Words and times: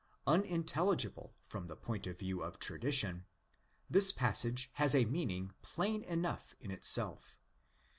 Unin 0.25 0.63
telligible 0.63 1.29
from 1.47 1.67
the 1.67 1.75
point 1.75 2.07
of 2.07 2.17
view 2.17 2.41
of 2.41 2.57
tradition, 2.57 3.27
this 3.87 4.11
passage 4.11 4.71
has 4.73 4.95
a 4.95 5.05
meaning 5.05 5.53
plain 5.61 6.01
enough 6.05 6.55
in 6.59 6.71
itself. 6.71 7.37